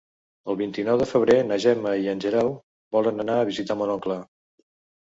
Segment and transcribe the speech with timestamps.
[0.53, 2.53] El vint-i-nou de febrer na Gemma i en Guerau
[2.99, 4.23] volen anar a visitar mon oncle.